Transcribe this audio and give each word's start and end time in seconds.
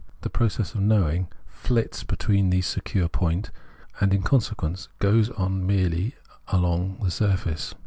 The 0.21 0.31
process 0.31 0.73
of 0.73 0.81
knowing 0.81 1.27
flits 1.45 2.03
between 2.03 2.49
these 2.49 2.65
secure 2.65 3.07
points, 3.07 3.51
and 3.99 4.15
in 4.15 4.23
consequence 4.23 4.89
goes 4.97 5.29
on 5.29 5.63
merely 5.67 6.15
along 6.47 6.97
the 7.03 7.11
surface. 7.11 7.75